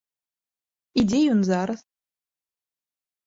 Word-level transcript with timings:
І 1.01 1.03
дзе 1.11 1.19
ён 1.33 1.41
зараз? 1.49 1.79